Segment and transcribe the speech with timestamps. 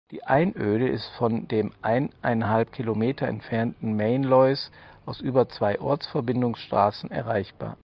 [0.09, 4.71] Die Einöde ist von dem eineinhalb Kilometer entfernten Mainleus
[5.05, 7.77] aus über zwei Ortsverbindungsstraßen erreichbar.